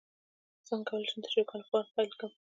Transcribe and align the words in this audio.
څنګه 0.67 0.87
کولی 0.89 1.05
شم 1.09 1.19
د 1.21 1.25
چرګانو 1.33 1.67
فارم 1.69 1.89
پیل 1.95 2.11
کړم 2.19 2.31